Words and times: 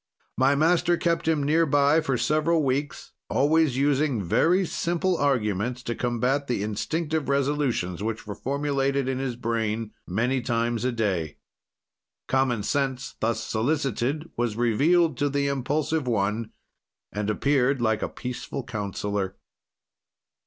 My 0.35 0.55
master 0.55 0.97
kept 0.97 1.27
him 1.27 1.43
near 1.43 1.67
by 1.67 2.01
for 2.01 2.17
several 2.17 2.63
weeks, 2.63 3.11
always 3.29 3.77
using 3.77 4.23
very 4.23 4.65
simple 4.65 5.15
arguments 5.15 5.83
to 5.83 5.93
combat 5.93 6.47
the 6.47 6.63
instinctive 6.63 7.29
resolutions 7.29 8.01
which 8.01 8.25
were 8.25 8.33
formulated 8.33 9.07
in 9.07 9.19
his 9.19 9.35
brain 9.35 9.91
many 10.07 10.41
times 10.41 10.85
a 10.85 10.91
day. 10.91 11.37
"Common 12.27 12.63
sense, 12.63 13.13
thus 13.19 13.43
solicited, 13.43 14.27
was 14.35 14.57
revealed 14.57 15.17
to 15.19 15.29
the 15.29 15.47
impulsive 15.47 16.07
one, 16.07 16.49
and 17.11 17.29
appeared 17.29 17.79
like 17.79 18.01
a 18.01 18.09
peaceful 18.09 18.63
counselor. 18.63 19.37